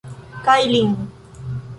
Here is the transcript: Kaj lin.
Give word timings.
Kaj 0.47 0.55
lin. 0.71 0.97